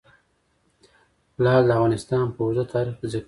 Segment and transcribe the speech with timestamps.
[1.43, 3.19] لعل د افغانستان په اوږده تاریخ کې ذکر شوی دی.